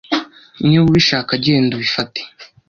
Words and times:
niba 0.65 0.83
ubishaka 0.89 1.31
genda 1.43 1.71
ubifate. 1.75 2.21